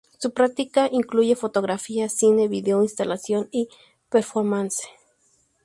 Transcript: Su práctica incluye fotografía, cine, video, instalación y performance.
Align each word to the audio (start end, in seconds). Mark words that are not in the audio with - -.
Su 0.17 0.33
práctica 0.33 0.89
incluye 0.91 1.35
fotografía, 1.35 2.09
cine, 2.09 2.47
video, 2.47 2.81
instalación 2.81 3.49
y 3.51 3.69
performance. 4.09 4.81